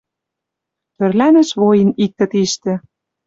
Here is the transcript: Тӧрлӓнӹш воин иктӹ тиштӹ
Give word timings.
Тӧрлӓнӹш 0.95 1.49
воин 1.61 1.89
иктӹ 2.03 2.25
тиштӹ 2.31 2.73